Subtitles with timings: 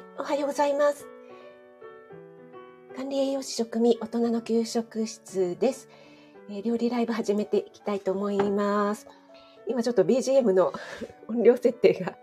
[0.00, 1.06] い、おはようございます。
[2.96, 5.88] 管理栄養士食味大人の給食室です、
[6.48, 9.06] えー料理ライブ始めていきたいと思います。
[9.68, 10.72] 今ちょっと BGM の
[11.28, 12.16] 音量設定が、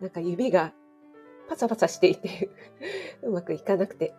[0.00, 0.72] なんか指が
[1.48, 2.50] パサパサしていて
[3.22, 4.12] うまくいかなくて、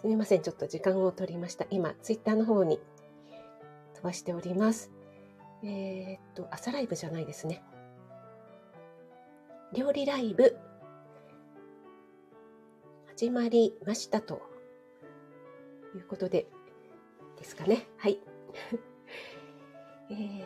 [0.00, 1.66] すみません、ちょっと時間を取りました。
[1.70, 2.80] 今、ツイッターの方に
[3.94, 4.90] 飛ばしております。
[5.62, 7.62] えーっと、朝ライブじゃないですね。
[9.72, 10.56] 料理ライブ
[13.20, 14.40] 始まりましたと
[15.94, 16.46] いうことで
[17.38, 17.86] ですかね。
[17.98, 18.18] はい。
[20.10, 20.42] えー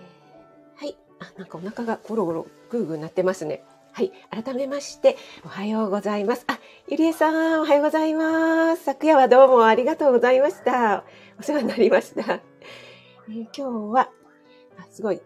[0.74, 0.98] はい。
[1.20, 3.62] あ、なんかお腹がゴロゴログーグーなってますね。
[3.92, 4.10] はい。
[4.28, 6.42] 改めまして、おはようございます。
[6.48, 8.82] あ、ゆりえさん、おはようございます。
[8.82, 11.04] 昨夜はどうもありがとうございました。
[11.38, 12.40] お世話になりました。
[13.28, 13.62] えー今日
[13.94, 14.10] は、
[14.78, 15.22] あすごい、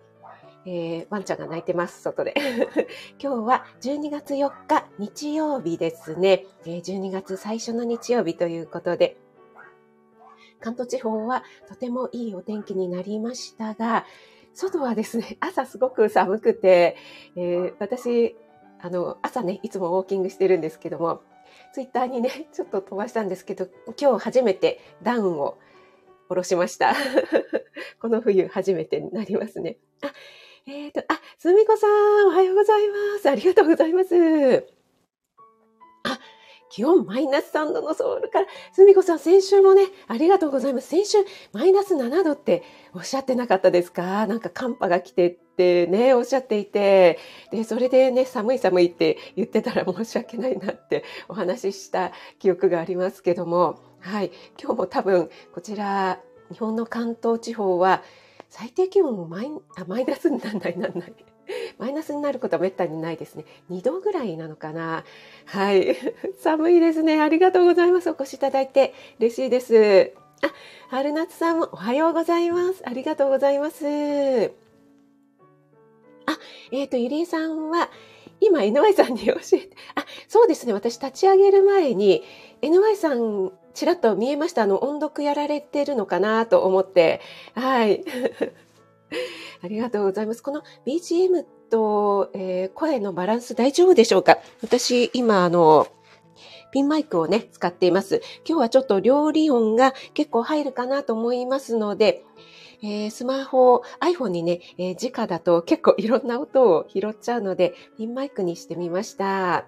[0.71, 2.35] えーワンちゃんが泣いてます、外で。
[3.19, 6.45] 今日は12月4日日曜日ですね。
[6.67, 9.17] えー12月最初の日曜日ということで、
[10.61, 14.05] 関東地方はとてもいいお天気になりましたが、
[14.53, 16.97] 外はですね、 朝すごく寒くて、
[17.35, 18.37] えー私、
[18.81, 21.23] あの、朝ね、いつもウォーキングしてるんですけども、
[21.73, 25.57] ツイッターにね、 ちょっと飛ばしたんですけど、今日初めてダウンを
[26.29, 26.93] 下ろしました。
[28.03, 29.79] この冬初めてになりますね。
[30.03, 30.13] あ、
[30.71, 33.31] えっ、と、あ、すみこさん、おはようございます。
[33.31, 34.67] ありがとうございます。
[36.05, 36.19] あ、
[36.69, 40.89] 気温マイナス3度のソウルから、すみこさん、先週もね、ありがとうございます。
[40.89, 41.17] 先週、
[41.55, 44.27] マイナス7度っておっしゃってなかったですか？
[44.27, 47.19] なんか寒波が来てってね、おっしゃっていて、
[47.51, 54.31] で、それでね、寒い寒いって言ってたら申し訳ないなってお話しした記憶がありますけども、はい、
[54.63, 56.21] 今日も多分、こちら、
[56.53, 58.03] 日本の関東地方は、
[58.49, 61.13] 最低気温もマイあマイナスにならない、なんない。
[61.79, 63.45] マイナスになることはめったにないですね。
[63.71, 65.05] 2度ぐらいなのかな。
[65.47, 65.97] はい。
[66.39, 67.21] 寒いですね。
[67.21, 68.11] ありがとうございます。
[68.11, 70.13] お越しいただいて嬉しいです。
[70.43, 70.53] あ、
[70.89, 72.83] 春夏さんもおはようございます。
[72.85, 73.85] ありがとうございます。
[76.27, 76.39] あ、
[76.71, 77.91] えっ、と、ゆりえさんは、
[78.41, 80.73] 今、NY さんに教えて、あ、そうですね。
[80.73, 82.23] 私立ち上げる前に、
[82.63, 84.63] NY さん、ちらっと見えました。
[84.63, 87.21] あの、音読やられてるのかなと思って。
[87.55, 88.05] はい。
[89.63, 90.43] ありがとうございます。
[90.43, 94.39] この BGM と、えー声のバランス大丈夫でしょうか？
[94.63, 95.87] 私、今、あの、
[96.71, 98.21] ピンマイクをね、使っています。
[98.47, 102.25] 今日はちょっと料理音が結構入るかなと思いますので、
[102.83, 109.67] えースマホ、iPhone にね、えー直だと結構いろんな音を拾っちゃうので、ピンマイクにしてみました。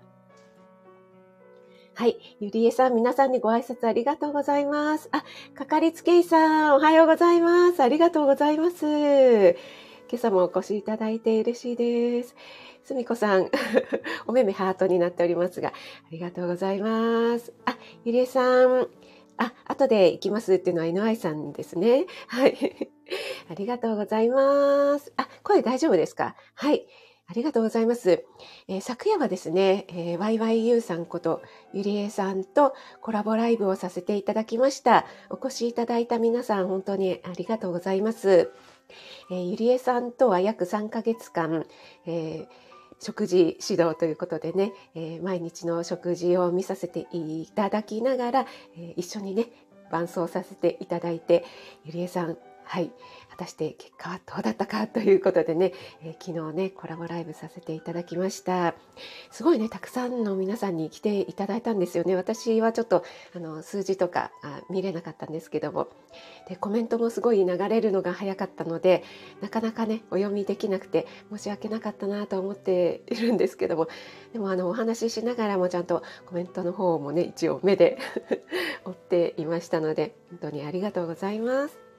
[1.94, 2.16] はい。
[2.41, 5.09] ゆりえさん、皆さんにご挨拶ありがとうございます。
[5.12, 5.22] あ、
[5.54, 7.82] かかりつけ医さん、おはようございます。
[7.82, 9.56] ありがとうございます。
[10.09, 12.34] 今朝もお越しいただいて嬉しいです。
[12.84, 13.50] すみこさん、
[14.27, 15.72] お目目ハートになっておりますが、あ
[16.10, 17.53] りがとうございます。
[17.66, 18.88] あ、ゆりえさん、
[19.43, 22.05] あ、後で行きますっていうのは NI さんですね。
[22.28, 22.91] はい。
[23.51, 25.12] ありがとうございます。
[25.17, 26.37] あ、声大丈夫ですか？
[26.55, 26.87] はい。
[27.27, 28.25] ありがとうございます。
[28.69, 31.41] えー昨夜はですね、えー、YYU さんこと
[31.73, 35.06] ゆりえさんとコラボライブをさせていただきました。
[35.31, 38.51] お越しいただいた皆さん本当にありがとうございます。
[39.31, 41.65] えーゆりえさんとは約3ヶ月間、
[42.07, 42.70] えー
[43.00, 48.47] 食事指導ということでね、えー毎日の食事を見させていただきながら、
[48.77, 49.47] えー一緒にね、
[49.91, 51.44] 伴奏させていただいて、
[51.84, 52.93] ゆりえさん、はい、
[53.41, 58.75] 果たして結果はどうだったかということでね、えー昨日ね、コラボライブさせていただきました。
[59.31, 62.15] すごいね、たくさんの皆さんに来ていただいたんですよね。
[62.17, 63.03] 私はちょっと
[63.34, 65.89] あの数字とかあ見れなかったんですけども。
[66.49, 69.03] で、コメントもすごい流れるのが早かったので、
[69.41, 73.89] なかなかね、お読みできなくて申し訳なかったなと思っているんですけども、
[74.34, 77.97] でもあのお話ししながらもちゃんとコメントの方もね、一応目で
[78.84, 81.90] 追っていましたので、本当にありがとうございます。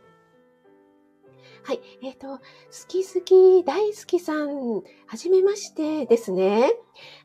[1.63, 1.81] はい。
[2.01, 2.39] えっ、と、好
[2.87, 6.73] き好き大好きさん、はじめましてですね。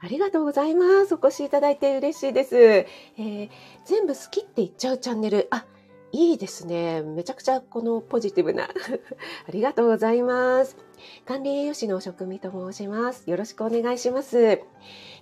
[0.00, 1.14] ありがとうございます。
[1.14, 2.56] お越しいただいて嬉しいです。
[2.56, 3.48] えー
[3.84, 5.48] 全部好きって言っちゃうチャンネル。
[5.50, 5.64] あ、
[6.12, 7.02] いいですね。
[7.02, 8.64] めちゃくちゃこのポジティブな。
[9.48, 10.76] ありがとうございます。
[11.26, 13.28] 管理栄養士の食味と申します。
[13.30, 14.60] よろしくお願いします。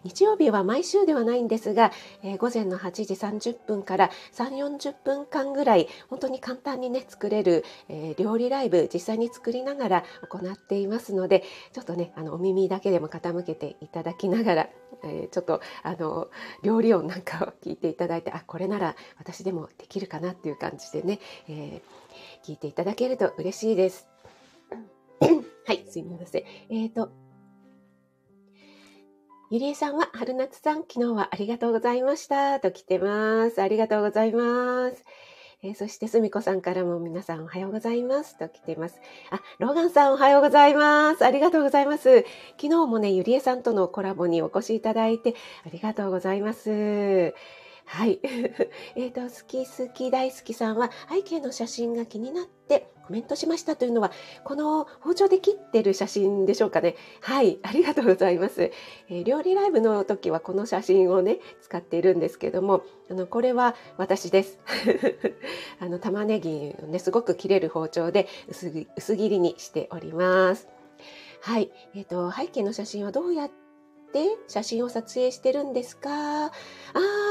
[0.05, 1.91] 日曜日は毎週ではないんですが、
[2.23, 11.43] えー午前の8時30分から3、40分間ぐらい、本当に簡単にね、作れる、えー料理ライブ、実際に作りながら行っていますので、
[11.73, 14.69] ちょっとね、あの、お耳だけでも傾けていただきながら、
[15.05, 16.29] えーちょっと、あの、
[16.63, 21.81] 料理音なんかを聞いていただいて、あ、これなら私でもできるかなっていう感じでね、え
[22.45, 24.14] 聞いていただけると嬉しいです。
[25.67, 26.45] はい、すみません。
[26.71, 27.11] えっ、と、
[29.51, 32.61] ゆりえさんは、春夏さん、昨日はありがとうございました。
[32.61, 33.63] と来てます。
[33.63, 35.05] ありがとうございます。
[35.63, 38.37] えー、そして、すみこさんからも皆さんおはようございます。
[38.37, 39.01] と来てます。
[39.31, 41.25] あ、ローガンさんおはようございます。
[41.25, 42.25] ありがとうございます。
[42.61, 45.35] 昨日もね、ゆりえさんとのコラボにお越しいただいて、
[45.65, 47.35] ありがとうございます。
[47.87, 48.21] はい。
[48.97, 54.11] えっと、好き好き大好きさんは背景の写真が気になってコメントしましたというのは、
[54.45, 56.97] この包丁で切ってる写真でしょうかね。
[57.21, 57.59] はい。
[57.63, 58.71] ありがとうございます。
[59.09, 64.59] えー、料理ライブの時はこの写真をね、使っているんですけども、あの、これは私です。
[65.81, 68.71] あの、玉ねぎをね、すごく切れる包丁で薄
[69.17, 70.69] 切りにしております。
[71.41, 71.71] はい。
[71.95, 73.65] えっ、ー、と、背景の写真はどうやって
[74.15, 76.47] っ写真を撮影してるんですか？
[76.47, 76.51] あ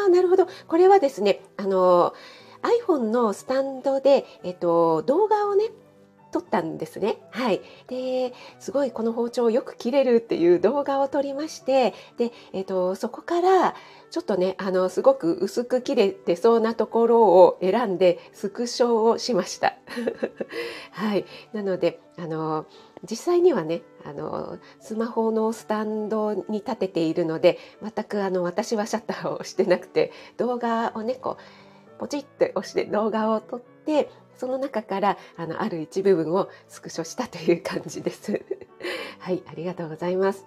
[0.08, 0.48] あ、なるほど。
[0.68, 2.14] これはですね、あの、
[2.64, 5.66] iPhone のスタンドで、えっと、動画をね、
[6.32, 7.20] 撮ったんですね。
[7.30, 7.62] はい。
[7.88, 13.76] で、すごいこの包丁よく切れるっていう動画を撮りまして、で、えっと、そこから、
[14.10, 19.76] ちょっとね、あの、すごく薄く切れてそうなところを選んで、スクショをしました。
[20.92, 21.26] はい。
[21.54, 22.66] なので、あの、
[23.10, 31.44] 実際にはねあのスマホのスタンドに立てているので全くあの私はシャッターをしてなくて動画をねこう
[32.04, 38.44] ポチッと押して動画を撮ってその中からあのある一部分をスクショしたという感じです。
[39.20, 40.46] はい、ありがとうございます。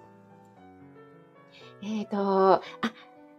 [1.81, 2.61] えっ、ー、と、あ、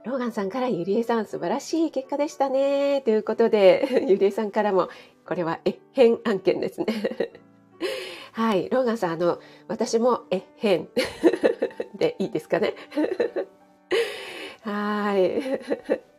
[0.04, 3.02] ローガンさんからゆりえさん素晴らしい結果でしたね。
[3.02, 4.88] ということで、ゆりえさんからも、
[5.24, 6.86] これはえ変案件ですね。
[8.32, 8.68] はい。
[8.68, 9.38] ローガンさん、あの、
[9.68, 10.88] 私も、 え、変
[11.94, 12.74] でいいですかね。
[14.62, 16.17] はい。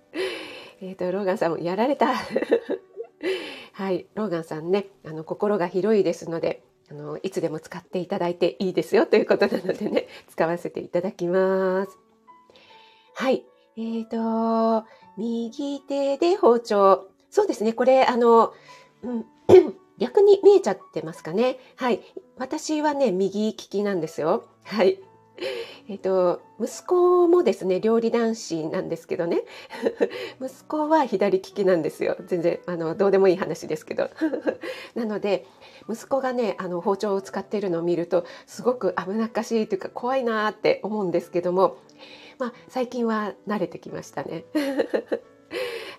[0.81, 2.13] えっ、と、ローガンさんもやられた。
[3.73, 4.07] はい。
[4.15, 11.97] ローガンさんね、あの、心が広いですので、あの、いつでも使っていただいていいですよということなのでね、使わせていただきます。
[13.13, 13.43] はい。
[13.77, 14.87] えっ、ー、と、
[15.17, 17.07] 右手で包丁。
[17.29, 17.73] そうですね。
[17.73, 18.53] これ、あの、
[19.03, 19.25] うん
[19.99, 21.59] 逆に見えちゃってますかね。
[21.75, 21.99] はい。
[22.37, 24.45] 私はね、右利きなんですよ。
[24.63, 25.01] はい。
[25.88, 29.44] えっ、と、息子もですね、料理男子なんですけどね。
[30.41, 32.18] 息子は左利きなんですよ。
[32.25, 34.09] 全然、あの、どうでもいい話ですけど。
[34.95, 35.45] なので、
[35.89, 41.77] 息子がね、あの、包丁を使ってるのを見ると、すごく危なっかしいというか、怖いなって思うんですけども、
[42.38, 44.45] まあ、最近は慣れてきましたね。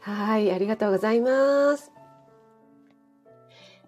[0.01, 2.00] はい、ありがとうございます。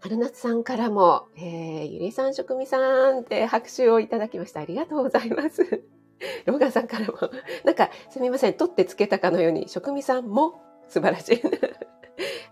[0.02, 4.58] 春夏さんからも、えー、ゆりさん、職味さんって拍手をいただきました。
[4.58, 5.62] ありがとうございます。
[6.44, 7.18] ローガンさんからも、
[7.64, 11.40] なんか、すみません、取ってつけたかのように、職味さんも素晴らしい。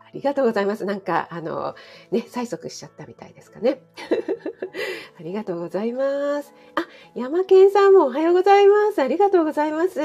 [0.06, 0.84] ありがとうございます。
[0.84, 1.74] なんか、あの、
[2.12, 3.82] ね、催促しちゃったみたいですかね。
[5.18, 6.54] ありがとうございます。
[6.76, 6.86] あ、
[7.16, 9.02] 山健さんもおはようございます。
[9.02, 10.00] ありがとうございます。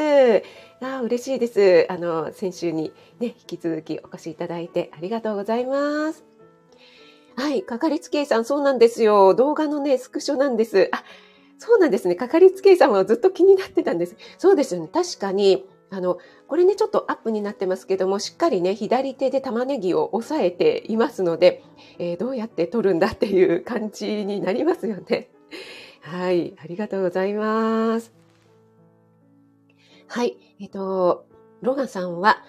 [0.82, 1.86] あ、嬉しいです。
[1.90, 6.35] あの、先週にね、引き続きお越しいただいてありがとうございます。
[7.36, 9.34] はい、かかりつけ医さん、そうなんですよ。
[9.36, 10.90] 動画のね、スクショなんです。
[10.92, 11.04] あ、
[11.58, 12.16] そうなんですね。
[12.16, 14.16] かかりつけ医さんはずっと気になってたんです。
[14.38, 14.90] そうですよね。
[14.92, 16.18] 確かに、あの、
[16.48, 21.64] これね、ちょっとアップになってますけども、しっかりね、左手で玉ねぎを押さえていますので、
[22.00, 25.30] えー、どうやって取るんだっていう感じになりますよね。
[26.02, 28.14] はい、ありがとうございます。
[30.08, 31.26] はい、えっ、ー、と、
[31.62, 32.44] ロガさんは、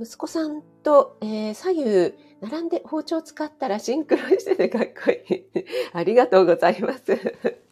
[0.00, 2.14] 息子さんと、えー、左右
[2.50, 5.44] 並んで包丁使ったらシンクロしててかっこいい。
[5.92, 7.16] ありがとうございます。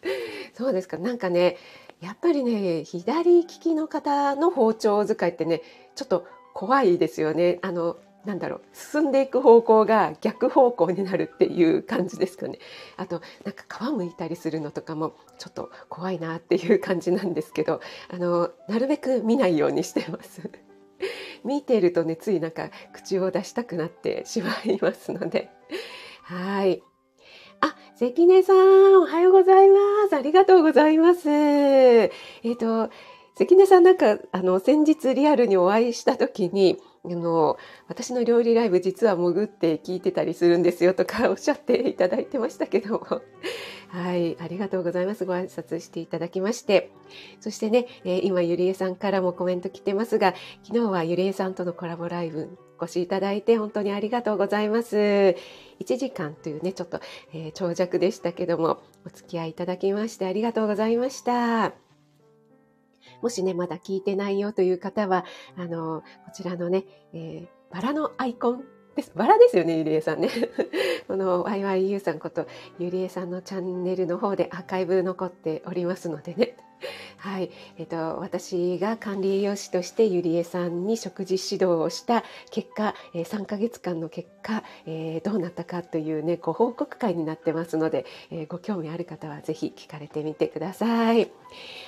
[0.55, 0.97] そうですか。
[0.99, 1.59] なんかね、
[2.01, 5.63] やっぱりね、左利きの方の包丁使いってね、
[5.95, 7.59] ちょっと怖いですよね。
[7.63, 12.59] あの、なんだろう進んでいく方向が逆方向になるっていう感じですかね。
[12.97, 20.49] あとなんか皮むいたりするのとかもちょっと怖いなっていう感じなんですけどあのなるべく見ないようにしてます。
[21.45, 25.51] 見ているとね、ついなんか口を出したくなってしまいますので。
[26.23, 26.83] はい。
[27.61, 28.57] あ、関根さん、
[29.03, 30.17] おはようございます。
[30.17, 31.29] ありがとうございます。
[31.31, 32.91] えっ、ー、と、
[33.35, 37.57] 関根さんなんか、あの、先日リアルにお会いした時に、あの、
[37.89, 43.23] 私の料理ライブ実は潜って聞いてたりするんですよとかおっしゃっていただいてましたけども。
[43.93, 45.27] はい、ありがとうございます。
[45.27, 46.91] ご挨拶していただきまして。
[47.41, 50.33] そしてね、えー、今ゆりえさんからもコメント来てますが、
[50.65, 54.97] 昨日はゆりえさんとのコラボライブお越しいただいて本当にありがとうございます。
[54.97, 55.37] 1
[55.99, 57.01] 時間というね、ちょっと、
[57.35, 61.75] えー、長尺でしたけども、お付き合いいただきましてありがとうございました。
[63.21, 65.27] もしね、まだ聞いてないよという方は、
[65.59, 69.13] あの、こちらのね、えー、バラのアイコンです。
[69.15, 70.29] バラですよね、ゆりえさんね。
[71.09, 72.47] この YYU さんこと
[72.79, 76.57] ゆりえさんのチャンネルの方でアーカイブ残っておりますのでね。
[77.17, 91.31] はい、えっ、と私が管理栄養士としてゆりえさんに食事指導をした結果、えー、3ヶ月間の結果、えー、どうなったかというねご報告会になってますので、えー、ご興味ある方はぜひ聞かれてみてください。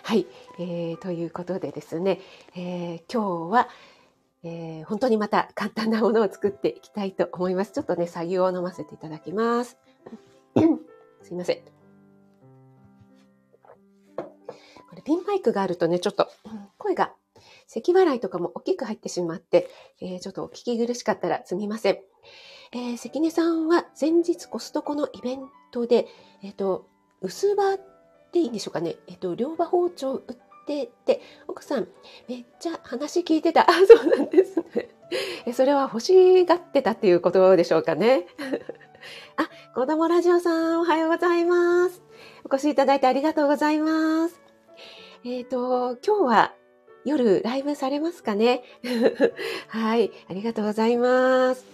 [0.04, 0.26] はい、
[0.61, 2.20] えー、ということでですね、
[2.54, 3.68] えー、今日は
[4.44, 7.72] えー、本当にまた簡単なものを作っていきたいと思います。
[7.72, 9.78] ちょっとね、作業を飲ませていただきます。
[11.22, 11.58] すいません。
[14.16, 16.28] これピンマイクがあるとね、ちょっと
[16.76, 17.14] 声が
[17.66, 19.70] 咳払いとかも大きく入ってしまって、
[20.00, 21.98] えー、ちょっとお聞き苦しかったらすみません。
[22.72, 26.06] えー、関根さんは前日コストコのイベントで、
[26.42, 26.86] えっ、ー、と、
[27.22, 28.96] 薄葉っていいんでしょうかね。
[29.06, 30.36] えっ、ー、と、両刃包丁売っ
[30.66, 31.88] てて、奥さん、
[32.28, 33.62] めっちゃ話聞いてた。
[33.62, 34.88] あ、 そうなんですね。
[35.52, 38.26] それは欲しがってたっていうことでしょうかね。
[39.37, 42.02] あ、子供ラジオさん、おはようございます。
[42.44, 44.40] お越しいただいてありがとうございます。
[45.25, 46.54] えっ、ー、と、今日は
[47.04, 48.62] 夜ライブされますかね
[49.68, 51.73] はい、ありがとうございます。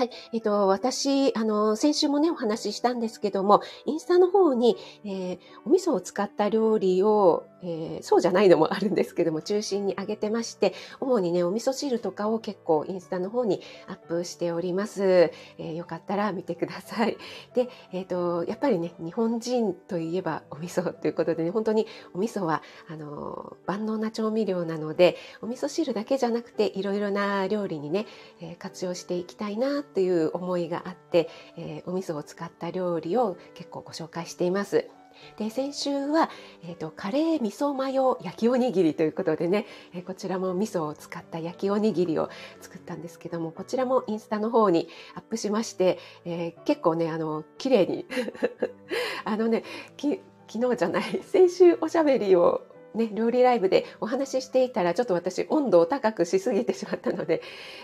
[0.00, 0.10] はい。
[0.32, 15.02] えっと、私、あの、先週もね、お話ししたんですけども、インスタの方に、えー、お味噌を使った料理を、えー、そうじゃないのもあるんですけども、中心に上げてまして、主にね、お味噌汁とかを結構インスタの方にアップしております。
[15.02, 17.16] えー、よかったら見てください。
[17.54, 28.06] で、えっ、と、やっぱりね、日本人といえばお味噌ということでね、本当にお味噌は、あの、万能な調味料なので、お味噌汁だけじゃなくて、いろいろな料理にね、
[28.40, 34.88] え活用していきたいなという思いがあって、えー、お味噌を使った料理を結構ご紹介しています。
[35.36, 36.30] で先週は、
[36.64, 48.06] えーと、カレー味噌マヨ焼きおにぎりということでね、えー、こちらも味噌を使った焼きおにぎりを作ったんですけどもこちらもインスタの方にアップしまして、えー、結構ねあの綺麗に
[49.24, 49.64] あのね
[49.96, 57.40] き昨日じゃない先週おしゃべりをね、料理ライブでお話ししていたらちょっと私温度を高くしすぎてしまったので、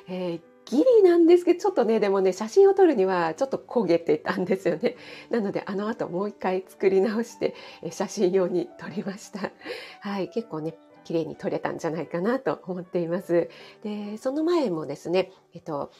[0.08, 4.96] えー、ギリなんですけどちょっとねでもね写真を撮るにはちょっと焦げてたんですよね。
[5.30, 7.54] なのであの後もう一回作り直して
[7.90, 9.52] 写真用に撮りました。
[10.00, 13.48] はい結構ね綺麗に撮れたんじゃないかなと思っています。
[13.82, 15.90] でその前もですねえっと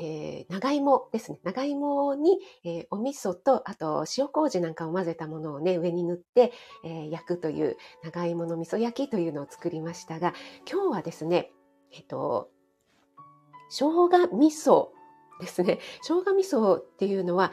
[0.00, 1.40] えー、長芋ですね。
[1.42, 6.52] 長芋に、えー、お味噌と、あと塩麹なんかを混ぜたものをね、上に塗って、
[6.84, 10.34] えー、焼くという長芋の味噌焼きというのを作りましたが、
[10.70, 11.50] 今日はですね、
[11.90, 12.48] えっと、
[13.68, 14.88] 生姜味噌
[15.40, 15.78] ですね。
[16.02, 17.52] 生姜味噌っていうのは、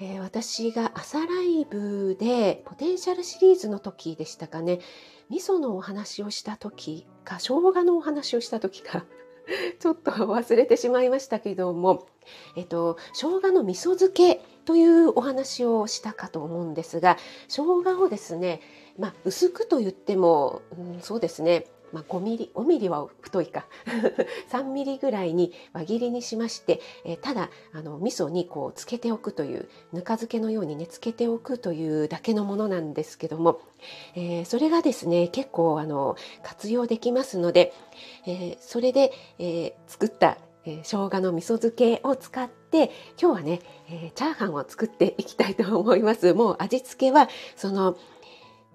[0.00, 4.80] えー、私が朝ライブでポテンシャルシリーズの時でしたかね。
[5.30, 9.04] 味噌のお話をした時か、生姜のお話をした時か。
[9.78, 12.06] ちょっと忘れてしまいましたけども、
[12.56, 18.60] えっと、生姜の味噌漬けというお話をしたかと思うんですが、生姜をですね、
[18.98, 23.66] まあ、薄くと言っても、うん、そうですね、まあ、5ミリ5ミリは太いか
[24.50, 33.60] 3ミリぐらいに輪切りにしまして、えー、ただあの味噌にこうつけておくというぬか漬けのようにねつけておくというだけのものなんですけども、
[34.16, 37.72] えー、それがですね結構あの活用できますので、
[38.26, 40.36] えー、それで、え作った
[40.66, 46.32] えー、生姜の味噌漬けを使って今日はね、えー、チャーハンを作っていきたいと思います。
[46.34, 47.96] もう味付けはその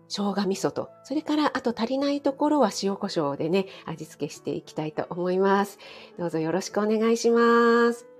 [0.09, 5.77] 生姜味噌と、それからあと足りないところは塩コショウでね、味付けしていきたいと思います。
[6.17, 8.18] どうぞよろしくお願いします。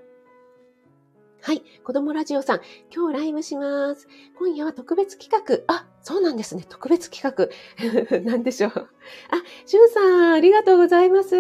[1.42, 1.64] はい。
[1.86, 2.62] 子供ラジオさん、
[2.94, 4.10] 今日ライブします。
[4.38, 5.74] 今夜は特別企画。
[5.74, 6.66] あ、そうなんですね。
[6.68, 7.48] 特別企画。
[8.30, 8.72] 何でしょう。
[8.76, 8.86] あ、
[9.66, 11.38] しゅんさん、ありがとうございます。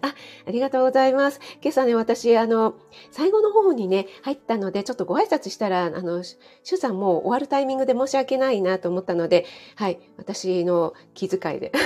[0.00, 0.14] あ、
[0.46, 1.40] ありがとうございます。
[1.60, 2.76] 今朝ね、私、あの、
[3.10, 9.98] 最後の方にね、入ったので、ちょっとご挨拶したら、あの、しゅんさんもう終わるタイミングで申し訳ないなと思ったので、はい。
[10.18, 11.72] 私の気遣いで。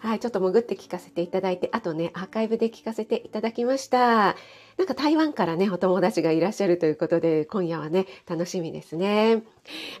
[0.00, 4.34] はい、ちょっと潜って聞かせていただいて、あとね、アーカイブで聞かせていただきました。
[4.78, 9.42] なんか台湾からね、お友達がいらっしゃるということで、今夜はね、楽しみですね。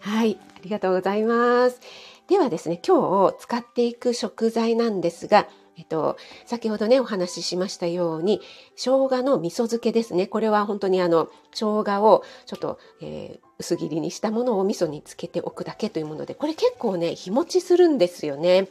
[0.00, 1.80] はい、ありがとうございます。
[2.28, 6.16] ではですね、今日使っていく食材なんですが、えっと、
[6.46, 8.40] 先ほどね、お話ししましたように、
[8.76, 10.26] 生姜の味噌漬けですね。
[10.26, 18.68] これは本当にあの、生姜をちょっと、えー、薄切りにしたものを味噌につけておくだけというもので、これ結構ね、日持ちするんですよね。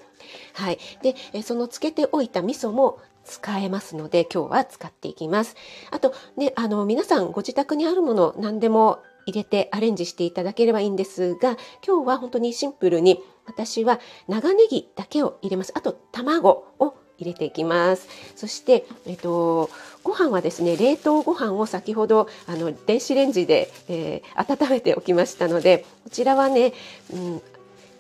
[0.54, 0.80] はい。
[1.02, 5.56] で、えそのつけておいた味噌も使えますので、今日は使っていきます。
[5.92, 15.72] あと、ね、あの、皆さんご自宅にあるもの何でも入れてアレンジしていただければいいんですが、今日は本当にシンプルに私は長ネギだけを入れます。
[15.76, 18.08] あと、卵を入れていきます。
[18.36, 19.70] そして、えっと、
[20.04, 26.74] ご飯はですね、冷凍ご飯を先ほどあの電子レンジで、えー、温めておきましたので、こちらはね、
[27.14, 27.42] うん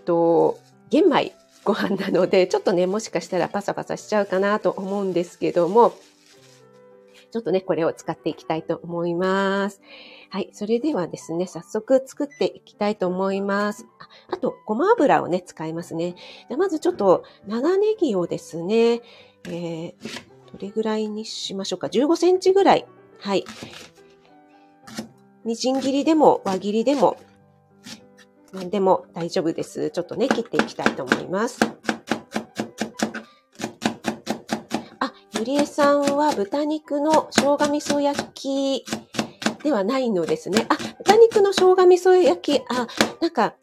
[0.05, 0.59] と
[0.89, 1.33] 玄米
[1.63, 5.93] ご飯なので、ちょっとね、もしかしたらパサパサしちゃうかなと思うんですけども、
[7.31, 9.81] ちょっとね、これを使っていきたいと思います。
[10.29, 10.49] はい。
[10.53, 13.85] それではですね、早速作っていきたいと思います。
[13.99, 16.15] ああと、ごま油をね、使いますね。
[16.49, 19.01] でまずちょっと長ネギをですね、
[19.45, 19.93] えー、
[20.51, 22.85] どれぐらいにしましょうか？15センチぐらい。
[23.19, 23.45] はい。
[25.45, 27.17] みじん切りでも輪切りでも
[28.53, 29.91] 何でも大丈夫です。
[29.91, 31.59] ちょっとね、切っていきたいと思います。
[35.39, 38.85] ゆりえさんは豚肉の生姜味噌焼き
[39.63, 40.67] ではないのですね。
[40.67, 42.87] あ、豚肉の生姜味噌焼き、あ、
[43.21, 43.55] なんか、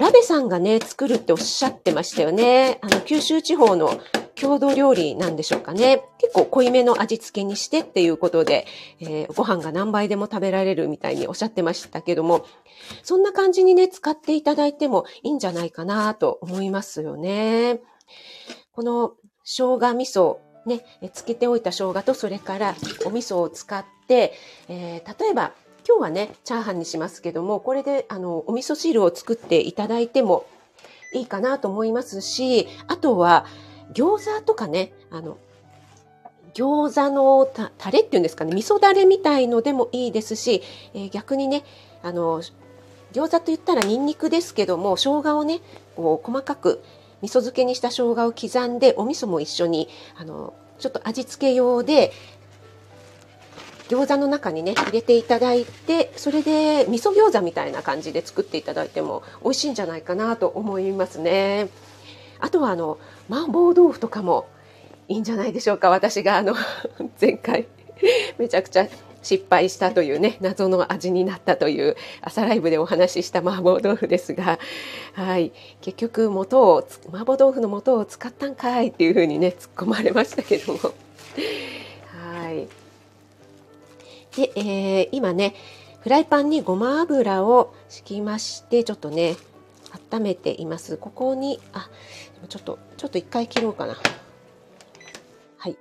[0.00, 2.80] ラベさんがね、作るっておっしゃってましたよね。
[2.82, 4.00] あの、九州地方の
[4.34, 6.02] 郷土料理なんでしょうかね。
[6.18, 8.66] 結構濃いめの味付けにしてっていうことで、
[8.98, 12.44] えー、ご飯が何倍でも食べられるみたいにおっしゃってましたけども、
[13.04, 17.78] そんな感じにね、使っていただいてもいいんじゃないかなと思いますよね。
[18.72, 19.12] この
[19.44, 24.34] 生姜味噌、ね、つけておいた生姜とそれからお味噌を使って、
[24.68, 25.52] えー、例えば
[25.88, 30.46] 今日はね、チャーハンにしますけども、これであのお味噌汁を作っていただいても
[31.14, 33.46] いいかなと思いますし、あとは
[33.94, 35.38] 餃子とかね、あの、
[36.54, 40.62] 餃子のたタレっていうんですかね、味噌だれみたいのでもいいですし、
[40.94, 41.64] えー、逆にね、
[42.02, 42.42] あの、
[43.12, 45.60] 餃子と言ったらニンニクですけども、生姜をね、
[45.96, 46.82] こう細かく
[47.22, 52.12] 味噌漬けにした生姜を刻んで、お味噌も一緒に、あの、ちょっと味付け用で、
[53.88, 61.68] 餃子の中にね、入れていただいて、それで味噌餃子みたいな感じで作っていただいても美味しいんじゃないかなと思いますね。
[62.38, 64.46] あとはあの、麻婆豆腐とかも
[65.08, 65.90] いいんじゃないでしょうか。
[65.90, 66.54] 私があの、
[67.20, 67.66] 前回
[68.38, 68.88] めちゃくちゃ
[69.22, 74.58] 失敗したというね、謎の味になったという朝ライブでお話しした麻婆豆腐ですが、
[75.14, 75.52] はい。
[75.80, 80.78] 結局元を、麻婆豆腐の元を使ったんかいっていうふうにね、突っ込まれましたけども。
[80.78, 82.68] はい。
[84.36, 85.54] で、えー、今ね、
[86.00, 89.36] フライパンにごま油を敷きまして、ちょっとね、
[90.12, 90.96] 温めています。
[90.96, 91.90] ここに、あ、
[92.48, 93.98] ちょっと、ちょっと一回切ろうかな。
[95.58, 95.76] はい。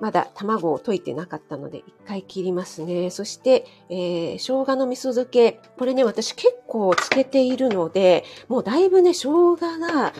[0.00, 3.10] まだ卵を溶いてなかったので、一回切りますね。
[3.10, 5.60] そして、えー、生姜の味噌漬け。
[5.78, 10.12] これね、私結構つけているので、もうだいぶね、生姜が、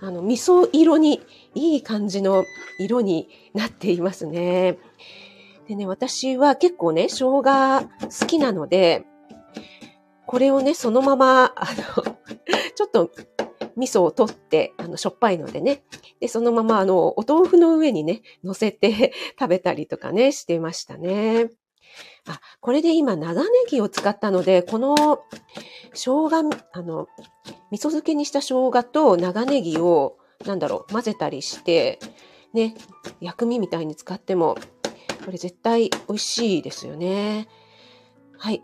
[0.00, 1.22] あの、味噌色に、
[1.54, 2.44] いい感じの
[2.78, 4.78] 色になっていますね。
[5.68, 9.06] でね、私は結構ね、生姜好きなので、
[10.26, 11.66] これをね、そのまま、あ
[11.96, 12.16] の、
[12.74, 13.10] ちょっと
[13.76, 15.84] 味噌を取って、あの、しょっぱいのでね。
[16.20, 21.50] で、そのまま、あの、お豆腐の上にね、乗せて 食べたりとかね、してましたね。
[22.26, 24.94] あ、これで今、長ネギを使ったので、この、
[25.94, 27.08] 生姜、あの、
[27.70, 31.98] 味噌漬けにした生姜と長ネギを、なんだろう、混ぜたりして、
[32.52, 32.74] ね、
[33.20, 34.56] 薬味みたいに使っても、
[35.24, 37.48] これ絶対美味しいですよね。
[38.38, 38.62] はい。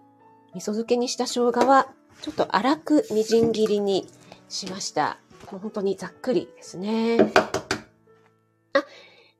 [0.55, 1.89] 味噌漬けにした生姜は、
[2.21, 4.09] ちょっと粗くみじん切りに
[4.49, 5.19] しました。
[5.51, 7.19] もう本当にざっくりですね。
[8.73, 8.85] あ、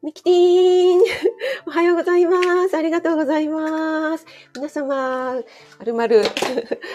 [0.03, 1.03] ミキティーン
[1.67, 2.77] おはようございます。
[2.77, 4.27] ありがとうございます。
[4.55, 5.43] 皆様、ま
[5.85, 6.23] るまる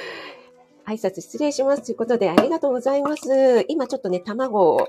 [0.85, 1.83] 挨拶失礼します。
[1.83, 3.65] ということで、ありがとうございます。
[3.67, 4.87] 今ちょっとね、卵を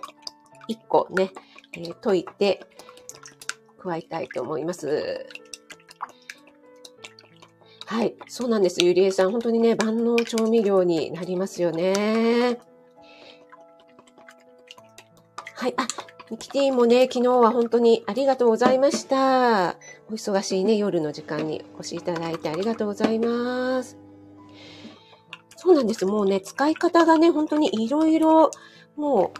[0.68, 1.32] 1個ね、
[1.76, 2.60] えー、溶いて
[3.78, 5.26] 加えたいと思います。
[7.87, 8.16] はい。
[8.28, 8.82] そうなんです。
[8.82, 9.30] ゆりえさん。
[9.30, 12.58] 本当にね、万能調味料になりますよね。
[15.64, 15.74] はい。
[15.79, 15.87] あ、
[16.31, 19.79] ミキティもね、昨日は本当にありがとうございました。
[20.11, 23.96] お忙しいね、夜の時間にお越しいただいてありがとうございます。
[25.57, 26.05] そうなんです。
[26.05, 28.50] もうね、使い方がね、本当にいろいろ、
[28.96, 29.33] も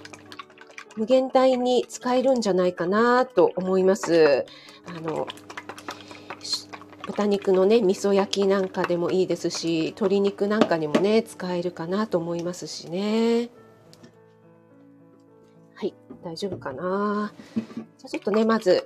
[0.97, 4.47] う、無限大に使えるんじゃないかなと思います。
[4.87, 5.29] あの、
[7.07, 13.51] 豚肉のね、味噌焼きなんかでもいいですし、鶏肉なんかにもね、使えるかなと思いますしね。
[16.25, 17.33] 大丈夫かな。
[17.55, 18.83] じゃあちょっとね、まず、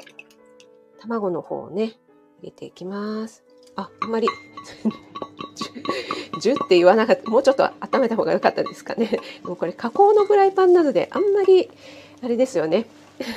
[1.00, 1.92] 卵の方をね、
[2.40, 3.44] 入れていきます。
[3.76, 4.26] あ、あんまり
[6.40, 7.30] ジュって言わなかった。
[7.30, 9.20] もうちょっと温めた方が良かったですかね。
[9.44, 11.70] もうこれ加工のフライパンなので、あんまり、
[12.22, 12.86] あれですよね。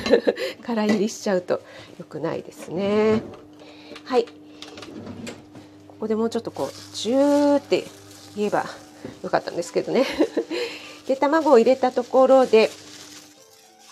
[0.66, 1.62] 空入りしちゃうと
[2.00, 3.22] 良くないですね。
[4.06, 4.26] はい。
[4.26, 4.32] こ
[6.02, 7.86] こでもうちょっとこう、ジューって
[8.36, 8.66] 言えば
[9.22, 10.06] よかったんですけどね。
[11.08, 12.72] で、卵を入れたところで、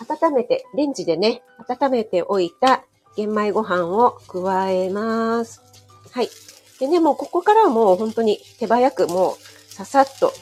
[0.00, 2.84] 温めて、レンジでね、温めておいた
[3.16, 5.60] 玄米ご飯を加えます。
[6.10, 6.28] はい。
[6.78, 10.32] でね、もうここからはもう本当に手早くもうささっと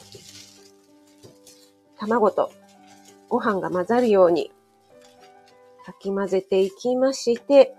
[1.97, 2.51] 卵と
[3.27, 4.51] ご飯が混ざるように
[5.85, 7.75] かき混ぜていきまして、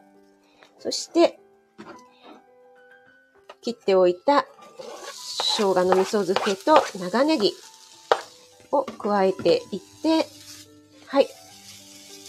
[0.79, 1.41] そして
[3.63, 4.47] 切っておいた
[5.43, 7.53] 生姜の味噌漬けと長ネギ
[8.73, 10.27] を加えていって、
[11.07, 11.29] はい。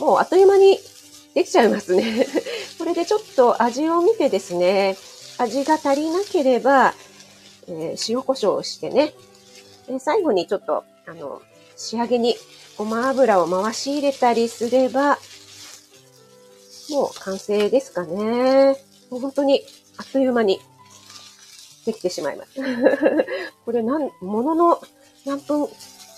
[0.01, 0.79] もうあっという間に
[1.35, 2.25] できちゃいますね。
[2.79, 4.97] これでちょっと味を見てですね、
[5.37, 6.95] 味が足りなければ、
[7.67, 9.13] えー、塩コショウをしてね、
[9.87, 11.41] で最後にちょっと、あの、
[11.77, 12.35] 仕上げに
[12.77, 15.19] ごま油を回し入れたりすれば、
[16.89, 18.75] もう完成ですかね。
[19.11, 19.63] もう本当に
[19.97, 20.59] あっという間に
[21.85, 22.51] できてしまいます。
[23.65, 24.81] これなん、ものの
[25.25, 25.65] 何分、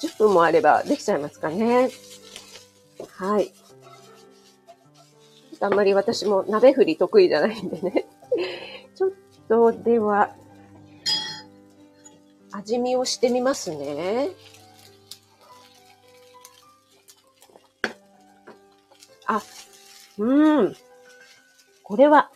[0.02, 1.91] 10分もあればできちゃいますかね。
[3.17, 3.52] はい。
[5.63, 8.06] あんまり私も鍋振り得意じゃないんでね。
[8.95, 9.12] ちょっ
[9.47, 10.36] とでは、
[12.52, 14.30] 味見をしてみますね。
[19.26, 19.41] あ、
[20.17, 20.76] うん。
[21.82, 22.30] これは、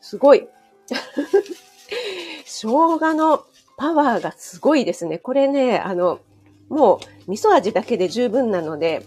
[0.00, 0.48] すごい。
[2.46, 3.44] 生姜の
[3.76, 5.18] パワーがすごいですね。
[5.18, 6.20] これね、あの、
[6.68, 9.04] もう味噌味だけで十分なので、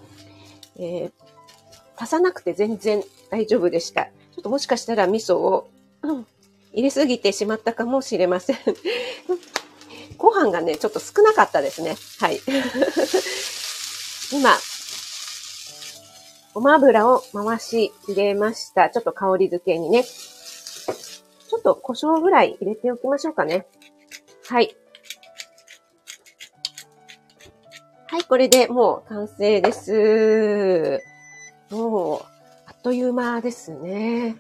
[0.77, 1.11] えー、
[1.97, 4.05] 足さなくて全然大丈夫でした。
[4.05, 5.69] ちょっともしかしたら味噌を、
[6.01, 6.27] うん、
[6.73, 8.57] 入れすぎてしまったかもしれません。
[10.17, 11.97] ご飯がね、ちょっと少なかったですね。
[12.19, 12.39] はい。
[14.31, 14.57] 今、
[16.53, 18.89] ごま油を回し入れました。
[18.89, 20.03] ちょっと香り付けにね。
[20.03, 23.67] ちょっと胡椒ぐらい入れておきましょうかね。
[24.47, 24.75] はい。
[28.07, 31.14] はい、これでもう完成です。
[31.69, 32.21] もう、
[32.67, 34.37] あっという間ですね。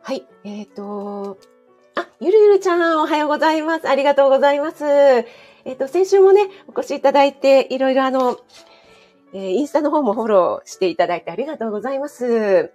[0.00, 1.38] はい、えっ、ー、と、
[1.94, 3.88] あ、ゆるゆるちゃん、おはようございます。
[3.88, 4.84] ありがとうございます。
[4.84, 8.38] えっ、ー、と、先週もね、お越しいただいて、いろいろあの、
[9.32, 12.72] えー、インスタの方もフォローしていただいてありがとうございます。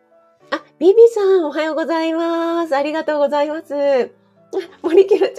[0.52, 2.76] あ、ビビさん、おはようございます。
[2.76, 3.76] ありがとうございます。
[3.76, 5.39] あ森キルち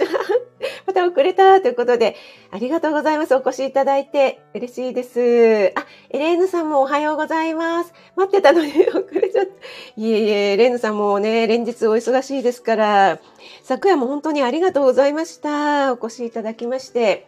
[1.01, 2.15] た遅れたということで、
[2.51, 3.35] ありがとうございます。
[3.35, 5.73] お越しいただいて嬉しいです。
[5.75, 7.93] あ、エレーヌさんもおはようございます。
[8.15, 9.51] 待ってたのに遅れちゃった。
[9.97, 13.19] いえいえ、エレーヌさんもね、連日お忙しいですから、
[13.63, 15.93] 昨夜も本当にありがとうございました。
[15.93, 17.27] お越しいただきまして。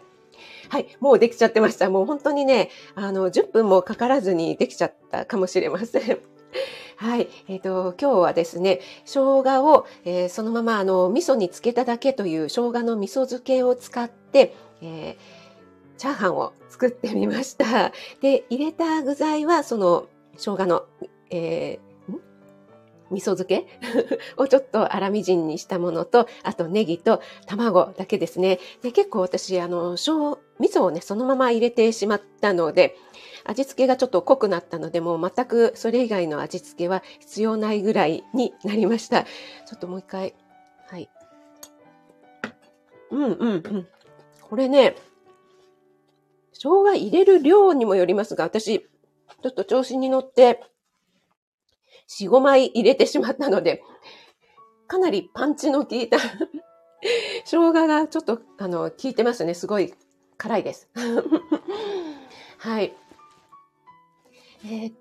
[0.69, 1.89] はい、もうできちゃってました。
[1.89, 6.19] もう本当にね、あの、10分もかからずにできちゃったかもしれません。
[6.97, 7.27] はい。
[7.47, 17.91] えっ、ー、と、今日はですね、生姜を、えー、そのまま、あの、味噌につけただけという生姜の味噌漬けを使って、えー、チャーハンを作ってみました。
[18.21, 20.84] で、入れた具材は、その、生姜の、
[21.29, 21.93] えー、
[23.12, 23.67] 味噌漬け？
[24.38, 28.60] をちょっと粗みじんにしたものと、あとネギと卵だけですね。
[28.82, 29.99] で結構私、あの、味
[30.69, 32.95] 噌をね、そのまま入れてしまったので、
[33.45, 39.23] 味付けがちょっと濃くなったので、もう全くそれ以外の味付けは必要ないぐらいになりました。
[39.23, 40.36] ちょっともう一回。
[40.88, 41.10] はい。
[43.12, 43.88] うんうんうん。
[44.41, 44.95] これね、
[46.53, 50.63] 生姜入れる量にもよりますが、私、ちょっと調子に乗って、
[52.08, 53.84] 4、5枚入れてしまったので、
[54.88, 56.17] かなりパンチの効いた
[57.45, 59.53] 生姜がちょっと、あの、効いてますね。
[59.53, 59.93] すごい
[60.38, 60.89] 辛いです。
[62.60, 62.95] はい。
[64.65, 64.93] えー、っ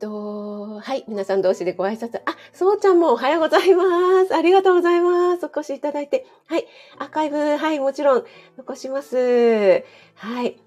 [0.00, 1.04] と、はい。
[1.06, 2.18] 皆さん同士でご挨拶。
[2.26, 3.84] あ、そうちゃんもおはようございま
[4.26, 4.34] す。
[4.34, 5.46] ありがとうございます。
[5.46, 6.26] お越しいただいて。
[6.46, 6.66] はい。
[6.98, 8.24] アーカイブ、はい、もちろん
[8.56, 9.84] 残します。
[10.16, 10.60] はい。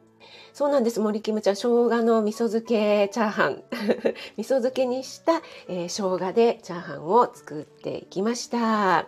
[0.53, 1.01] そうなんです。
[1.01, 3.63] 森キムちゃん、生姜の味噌漬けチャーハン。
[4.37, 9.07] 味噌漬けにした、えー、生姜でチャーハンを作っていきました。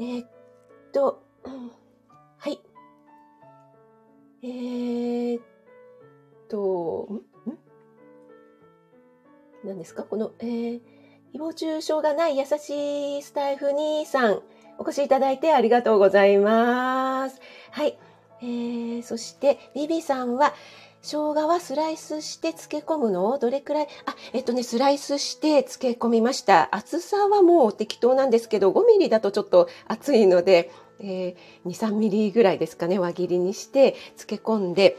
[0.00, 0.28] えー、っ
[0.92, 1.22] と、
[2.38, 2.60] はい。
[4.42, 5.42] えー、っ
[6.48, 7.08] と、
[9.64, 10.04] 何ですか？
[10.04, 10.80] この、えー、
[11.34, 14.40] 誹謗中傷がない優しいスタイフ兄さん、
[14.78, 17.40] お越しいただいてありがとうございます。
[17.72, 17.98] はい。
[18.40, 20.54] えー、そして、ビビさんは、
[21.02, 23.30] 生姜はスライスして漬け込むの？
[23.30, 23.88] をどれくらい？
[24.06, 26.68] あ、えっとね、スライスして漬け込みました。
[26.74, 34.96] 厚さはもう適当なんですけど、5ミリだとちょっと厚いので、えー、2、3ミリぐらいですかね、輪切りにして漬け込んで、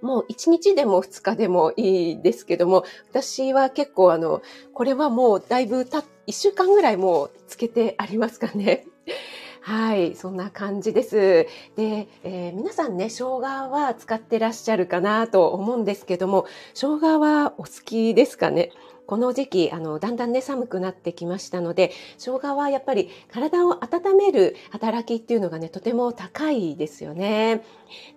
[0.00, 4.42] もう1日でも2日でもいいですけども、私は結構あの、
[4.74, 8.86] これはもうだいぶた、1週間ぐらいもうつけてありますかね。
[9.60, 11.46] はい、そんな感じです。
[11.76, 18.70] で、えー、皆さんね、生姜は使ってらっしゃるかなと思うんですけども、生姜はお好きですかね？
[19.08, 27.62] この時期、あの、だんだんね、寒くなってきましたので、生姜はやっぱり体を温める働きっていうのがね、とても高いですよね。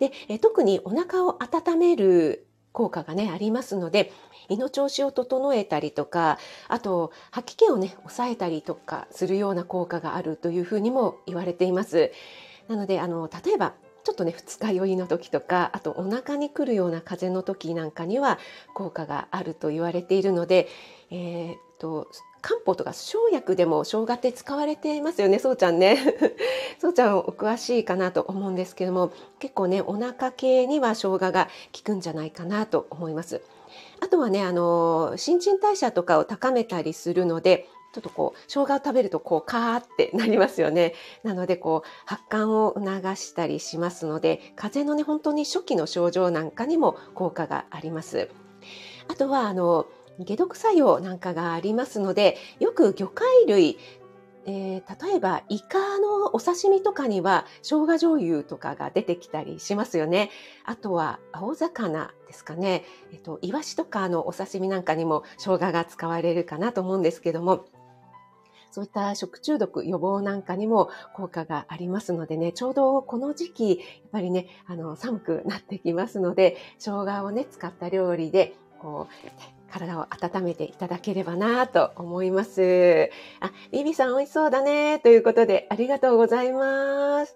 [0.01, 4.11] で、え特にお腹を温める効果がね、ありますので、
[4.49, 12.11] 胃の調子を整えたりとか、あと、吐き気をね、抑えたりとかするような効果があるというふうにも言われています。
[12.67, 18.39] なので、あの、例えば、ちょっとね二日酔いの時とかあとお腹に来るような風邪の時なんかには
[18.73, 20.67] 効果があると言われているので、
[21.11, 22.07] えー、っと
[22.41, 25.99] 漢方とか生薬でも生姜って使われていますよねそうちゃんね。
[26.79, 33.41] そうちゃんお詳しいかなと思うんですけども結構ねお腹系には生姜が効くんじゃないかなと思います。
[33.99, 40.93] あとはねあの新陳代謝とかを高めたりするのでちょっとこう、生姜を食べるとこう、カーってなりますよね。
[41.23, 48.29] なので、こう、発汗を促したりしますので、風邪のね、本当に初期の症状なんかにも効果があります。
[49.07, 49.87] あとは、あの、
[50.25, 53.77] 解毒作用なんかがありますので、よく魚介類、
[54.45, 60.31] えー、例えばイカのお刺身とかには生姜醤油とかが出てきたりしますよね。
[60.65, 62.83] あとは青魚ですかね。
[63.11, 67.65] えっと、イワシとかのお刺身なんかにも生姜が使われるかなと思うんですけども、
[68.71, 83.09] そういった食中毒予防なんかにも効果がありますのでね、ちょうどこの時期、やっぱりね、あの、寒くなってきますので、生姜をね、使った料理で、こう、体を温めていただければなと思います。
[83.39, 84.99] あ、ビビさん美味しそうだね。
[84.99, 87.35] ということで、ありがとうございます。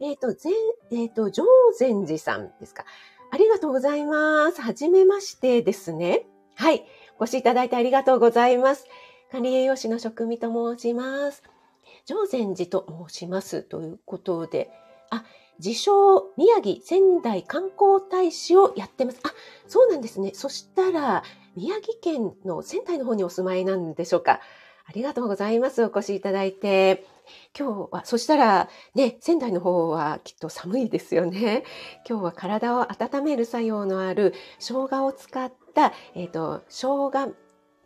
[0.00, 0.52] えっ、ー、と、全、
[0.92, 1.44] えっ、ー、と、上
[1.78, 2.84] 善寺さんですか。
[3.30, 4.60] ありがとうございます。
[4.62, 6.26] はじめましてですね。
[6.56, 6.84] はい。
[7.18, 8.86] お越しいただいてありがとうございます。
[9.30, 11.44] 管理栄養士の職味と申します。
[12.04, 14.70] 上善寺と申しますということで、
[15.10, 15.24] あ、
[15.64, 19.20] 自称宮城仙台観光大使をやってます。
[19.22, 19.32] あ、
[19.68, 20.32] そうなんですね。
[20.34, 21.22] そしたら、
[21.54, 24.40] 宮城県の仙台の方にお住まいなんでしょうか。
[24.84, 25.84] ありがとうございます。
[25.84, 27.06] お越しいただいて。
[27.56, 31.62] 今日は、そしたらね、仙台の方はきっと寒いですよね。
[32.08, 37.32] 今日は体を温める作用のある生姜を使った、えっ、ー、と、生姜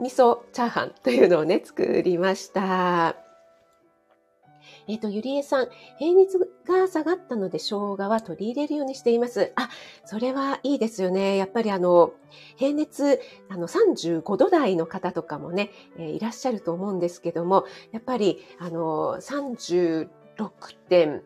[0.01, 3.17] 味噌チャーハンというのをね、作りました。
[4.87, 9.53] えっ、ー、と、ゆりえさん、平熱が下がったので生姜は取り入れるようにしています。
[9.57, 9.71] あ、
[10.05, 11.37] それはいいですよね。
[11.37, 12.13] やっぱりあの、
[12.57, 20.09] 平熱、あの、35度台の方とかもね、えー、いらっしゃると思うんですけども、やっぱり、あの、36.
[20.89, 21.23] 点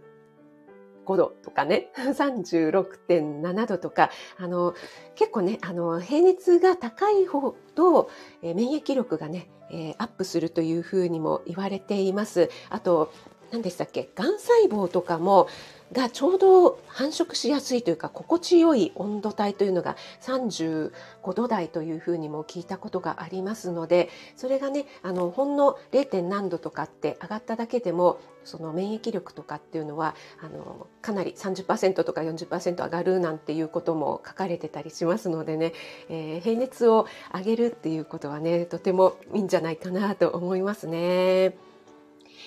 [1.08, 4.74] 5度とかね、36.7度とか、あの、
[5.14, 8.10] 結構ね、あの、平熱が高い方と、
[8.42, 12.50] えー、免疫力がね、えー、アップするというふうにも言われています。
[12.68, 13.10] あと、
[13.50, 15.48] 何でしたっけ、がん細胞とかも、
[15.92, 20.92] がちょうど繁殖しやすいというか心地よい温度帯というのが35
[21.34, 26.22] 度台というふうにも聞いたことがありますのでそれがねあのほんの 0.
[26.22, 35.72] 何度とかって上がっただけでもその免疫力とかっていうのはあのかなり30%とか40%上がるなんていうことも書かれてたりしますのでね、
[36.08, 41.56] えー、平熱を上げるっていうことはねとてもいいんじゃないかなと思いますね。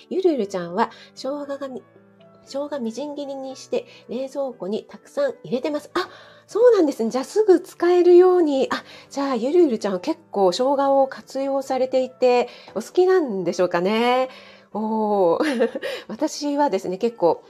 [0.09, 1.67] ゆるゆるちゃんは生姜が
[2.51, 5.89] 生姜みじん切りにして冷蔵庫にたくさん入れてます。
[5.93, 6.09] あ、
[6.47, 7.09] そうなんですね。
[7.09, 8.67] じゃあすぐ使えるように。
[8.71, 14.27] あ、じゃあゆるゆるちゃん結構生姜を活用されていてお好きなんでしょうかね。
[14.73, 15.39] お
[16.09, 17.41] 私はですね、結構、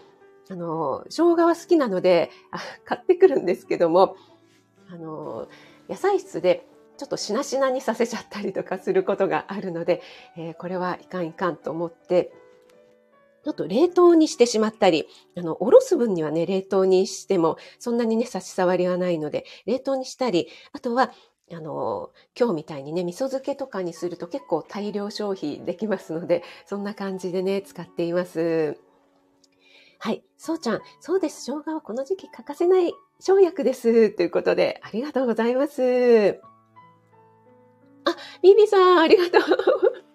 [0.50, 4.16] あの、生姜は好きなので、あ買ってくるんですけども、
[4.92, 5.48] あの、
[5.90, 10.04] 野菜室でちょっとしなしなにさせちゃったりとかすることがあるので、
[10.38, 12.32] えー、これはいかんいかんと思って、
[13.44, 21.12] ちょっと冷凍にしてしまったり、あの、おろす分にはね、冷凍にしても、そんなにね、差し障りはないので、冷凍にしたり、あとは、
[21.54, 28.78] あの、今日みたいにね、味噌漬けとかにすると結構大量消費できますので、そんな感じでね、使っています。
[30.00, 30.24] はい。
[30.38, 31.42] そうちゃん、そうです。
[31.46, 34.10] 生姜はこの時期欠かせない生薬です。
[34.12, 36.40] ということで、ありがとうございます。
[38.06, 40.11] あ、ビビさん、ありがとう。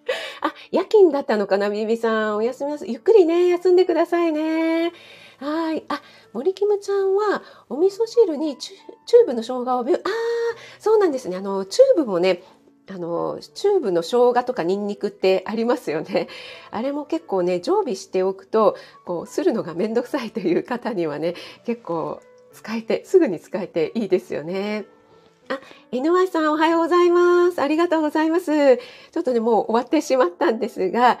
[0.71, 2.37] 夜勤だったのかな、ビビさん。
[2.37, 2.91] おやすみなさい。
[2.91, 4.91] ゆっくりね、休んでくださいね。
[5.39, 5.83] はい。
[5.87, 6.01] あ、
[6.33, 9.85] 森キムちゃんは、お味噌汁にチューブの生姜を、ああ、
[10.79, 11.37] そうなんですね。
[11.37, 12.41] あの、チューブもね、
[12.89, 16.27] あの、チューブの生姜とかニンニクってありますよね。
[16.71, 18.75] あれも結構ね、常備しておくと、
[19.05, 22.21] こう、するのがめんどくさいという方にはね、結構
[22.53, 24.85] 使えて、すぐに使えていいですよね。
[25.49, 25.59] あ、
[25.91, 27.61] NY さんおはようございます。
[27.61, 28.77] ありがとうございます。
[28.77, 31.19] ちょっとね、もう終わってしまったんですが、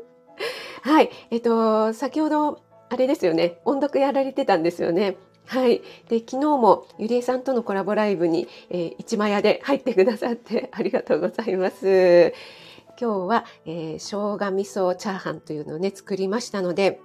[0.82, 1.10] はい。
[1.30, 3.60] えっと、先ほど、あれですよね。
[3.64, 5.16] 音読やられてたんですよね。
[5.46, 5.82] はい。
[6.08, 12.34] で、昨日もゆりえさんとのコラボライブに、えー、一枚屋で入ってくださってありがとうございます。
[13.00, 17.00] 今日は、えー、生姜味噌チャーハンというのをね、作りましたので、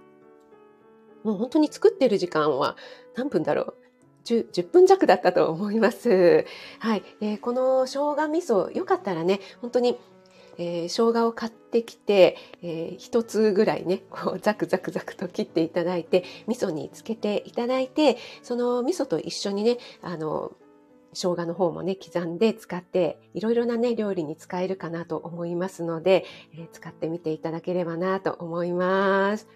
[1.24, 2.76] もう本当に作ってる時間は
[3.16, 3.83] 何分だろう？
[4.26, 6.46] 10, 10, 分弱だったと思います。
[6.80, 7.04] はい。
[7.22, 9.98] えー、この生姜味噌、よかったらね、本当に
[10.58, 20.52] えー、生姜を買ってきて、えー、一つぐらいねこうザクザクザクと切っていただいて味噌につけていただいてその味噌と一緒にねあの
[21.14, 29.48] 生姜の方もね刻んで使っていろいろなね料理に使えるかなと思いますので、えー、使ってみていただければなと思います。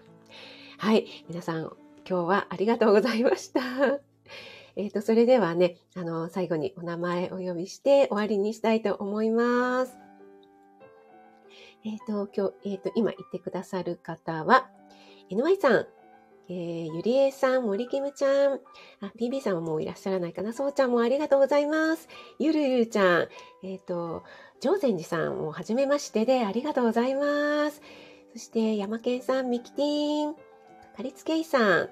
[0.78, 1.72] はい皆さん
[2.08, 4.07] 今日はありがとうございました。
[4.78, 9.98] えっ、ー、と、それではね、あの、最後にお名前お呼びして終わりにしたいと思います。
[11.84, 14.70] えっ、ー、と、今日、えっ、ー、と、今言ってくださる方は、
[15.30, 15.86] NY さん、
[16.48, 18.60] えー、ゆりえさん、森キムちゃん、
[19.00, 22.08] あ、PB さんはもういらっしゃらないかな、そうちゃんもありがとうございます。
[22.38, 23.28] ゆるゆるちゃん、
[23.64, 24.22] えっ、ー、と、
[24.60, 27.82] 上善寺さんもはじめましてでありがとうございます。
[28.32, 30.40] そして、山健さん、ミキティン、か
[30.98, 31.90] かりつけいさん、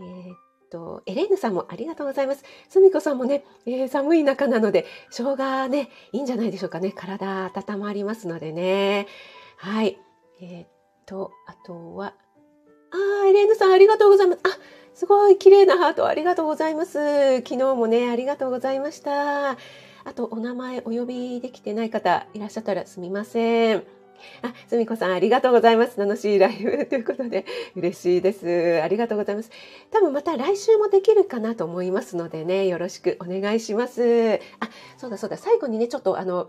[0.00, 0.43] えー、
[0.74, 2.42] と、エレーヌさんもありがとうございます。
[2.68, 6.90] すみこさんもね、えー、寒い中なので、生姜ね、いいんじゃないでしょうかね。
[6.90, 9.06] 体温まりますのでね。
[9.56, 9.98] はい。
[10.40, 10.68] えー、っ
[11.06, 12.14] と、あとは、
[12.90, 14.40] あー、エレーヌさんありがとうございます。
[14.42, 14.48] あ、
[14.94, 17.36] すごい綺麗なハートありがとうございます。
[17.38, 19.52] 昨日もね、ありがとうございました。
[19.52, 19.56] あ
[20.12, 24.03] と、お名前お呼びできてない方いらっしゃったらすみません。
[24.42, 25.98] あ、すみこさんありがとうございます。
[25.98, 27.44] 楽しいライブ ということで
[27.76, 28.80] 嬉しいです。
[28.82, 29.50] ありがとうございます。
[29.90, 34.40] 多分また来週もできるかなと思いますのでね、よろしくお願いします。
[34.60, 35.36] あ、そうだそうだ。
[35.36, 36.48] 最後にね、ちょっとあの、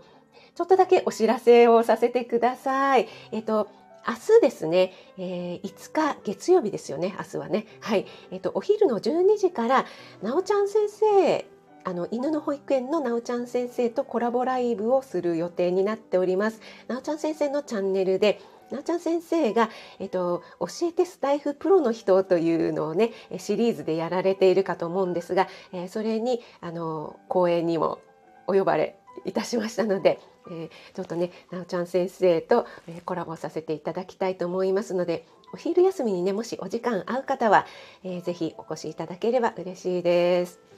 [0.54, 3.08] ちょっとだけお知らせをさせてください。
[3.32, 3.68] えっと、
[4.08, 7.66] 明日ですね、えー、5日月曜日ですよね、明日はね。
[7.80, 8.06] はい。
[8.30, 9.84] えっと、お昼の12時から、
[10.22, 11.44] なおちゃん先生
[11.86, 16.60] あの犬の保育園のなおちゃん先生とコラボライブをする予定になっております。
[16.88, 18.40] なおちゃん先生のチャンネルで
[18.72, 19.70] なおちゃん先生が、
[20.00, 28.00] えっと、教えてスタイフプロの人というのをねシリーズでやられているかと思うんですが、えー、それにあの講演にも
[28.48, 30.18] お呼ばれいたしましたので、
[30.50, 37.64] えー、ちょっとねなおちゃん先生と、え、コラボさせていただきたいと思いますのでお昼休みにねもしお時間合う方は、
[38.02, 40.75] えー、ぜひお越しいただければ嬉しいです。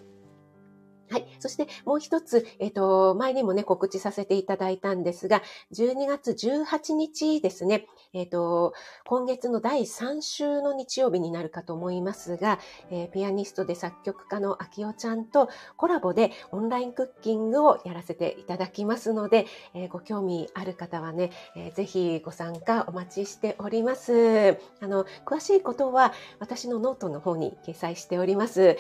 [1.11, 1.27] はい。
[1.39, 5.43] そしてもう一つ、えっ、ー、と、前にもね、告知させていただいたんですが、
[5.73, 8.75] 12月18日ですね、えっ、ー、と、
[9.07, 12.59] 今月の第3週の日曜日になるかと思いますが、
[12.91, 24.59] えー、ピアニストで作曲家の秋代ちゃんとコラボでオンラインクッキングをやらせていただきますので、えご興味ある方はね、えぜひご参加お待ちしております。
[24.81, 28.77] あの、詳しいことは私のノートの方に掲載しております。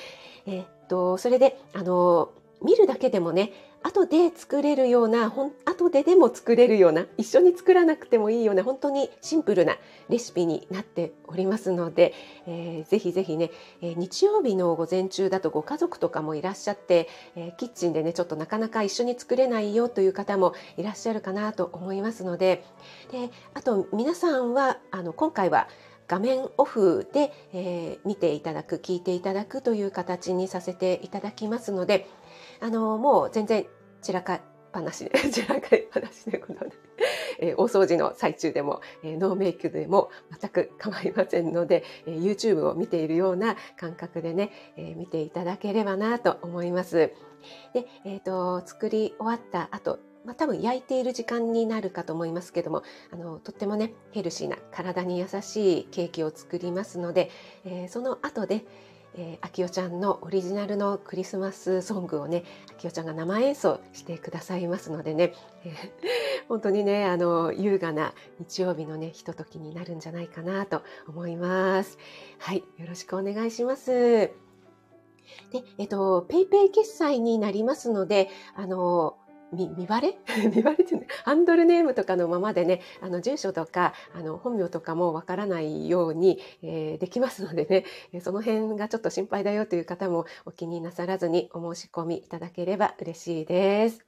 [0.46, 2.30] えと、それで、あの、
[2.62, 9.76] 見るだけでもね、後で作れるような、ほん後ででも作れるような、一緒に作らなくてもいいような、本当にシンプルな
[10.08, 12.12] レシピになっておりますので、
[12.46, 22.64] えー、ぜひぜひね、えー、日曜日の午前中だとご家族とかもいらっしゃって、えー、キッチンでね、ちょっとなかなか一緒に作れないよという方もいらっしゃるかなと思いますので、
[23.12, 25.68] で、あと皆さんは、あの、今回は、
[26.08, 32.08] 画面オフで、えー、見ていただく聞いていただくという形にさせていただきますので
[32.60, 33.66] あのもう全然
[34.00, 34.40] 散らかっ
[34.72, 36.70] ぱなしで 散らかりっぱなしでことで、
[37.40, 47.12] えー、大掃除の最中でも、えー、ノーメイクでも全く構いませんので、えー、YouTube を見ているような感覚でね、え、見ていただければなと思います。
[47.72, 57.30] で、えっ、と作り終わった後まあ、多分焼いている時間になるかと思いますけどもあのとってもねヘルシーな体に優しいケーキを作りますので、
[57.64, 58.66] えー、その後で、
[59.14, 65.32] えー、あきおちゃんのオリジナルのクリスマスソングをねあきおちゃんが生演奏してくださいますのでね、
[65.64, 65.72] えー、
[66.46, 71.96] 本当にねあの優雅な日曜日のねひとときになるんじゃないかなと思います。
[72.38, 74.30] はいよろしくお願いします。
[75.50, 79.17] で、えっと、ペイペイ決済になりますので、あの、
[79.52, 80.18] 見見バレ？
[80.54, 87.64] 見バレっていうハンドルネームとかのままでね、あの、住所とか、あの、本名とかもわからないように、えー、できますので
[88.12, 94.04] ね、その辺がちょっと心配だよという方もお気になさらずにお申し込みいただければ嬉しいです。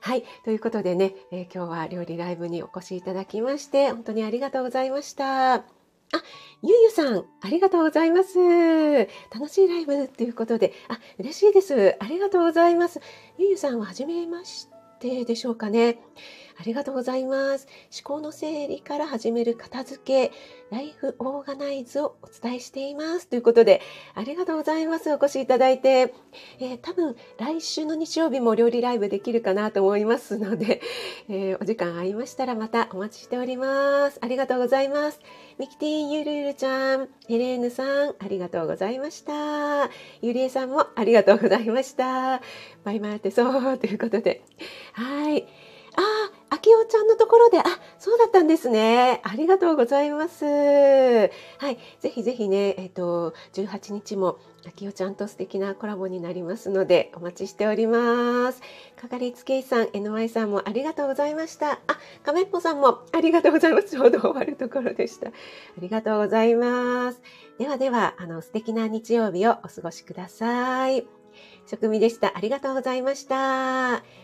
[0.00, 0.24] はい。
[0.44, 5.73] ということでね、えー、今日は料理ライブにお越しいただきまして、本当にありがとうございました。
[6.12, 6.22] あ、
[6.62, 8.38] ゆゆさん、ありがとうございます。
[9.32, 11.96] 楽しいライブということで、あ、嬉しいです。
[11.98, 13.00] ありがとうございます。
[13.38, 14.68] ゆゆさんは初めまし
[15.04, 15.98] てでしょうかね。
[16.56, 17.66] ありがとうございます。
[17.92, 20.32] 思考の整理から始める片付け、
[20.70, 23.28] ライフオーガナイズをお伝えしています。
[23.28, 23.80] ということで、
[24.14, 25.12] ありがとうございます。
[25.12, 26.14] お越しいただいて。
[26.60, 30.80] えー、多分、来週の日曜日も料理ライブできるかなと思いますので、
[31.28, 34.18] えー、お時間合いましたらまたお待ちしております。
[34.22, 35.20] ありがとうございます。
[35.58, 39.90] ミキティゆるゆるちゃん、ヘレーヌさん、ありがとうございました。
[40.22, 42.40] ゆりえさんもありがとうございました。
[42.84, 44.42] バイバイってそうということで。
[44.94, 45.46] はい。
[45.96, 46.00] あ
[46.50, 47.62] あ、あきおちゃんのところで、あ、
[47.98, 49.20] そうだったんですね。
[49.22, 50.44] ありがとうございます。
[50.44, 51.28] は
[51.70, 51.78] い。
[52.00, 58.60] ぜひぜひね、えっ、ー、と、18日も、あきおちゃんと素敵なコラボになりますので、お待ちしております。
[59.00, 61.72] かかりつけいさん、NY さんもありがとうございました。
[61.72, 61.78] あ、
[62.24, 63.90] かめっぽさんもありがとうございます。
[63.90, 65.28] ちょうど終わるところでした。
[65.28, 65.32] あ
[65.78, 67.20] りがとうございます。
[67.58, 71.06] ではでは、あの、素敵な日曜日をお過ごしください。
[71.66, 72.32] 職味でした。
[72.36, 74.23] ありがとうございました。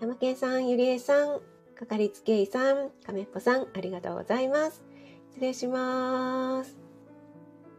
[0.00, 1.40] 山県さん、ゆりえさん、
[1.78, 4.82] かかりつけ医さん、かめっぽさん、ありがとうございます。
[5.34, 6.89] 失礼します。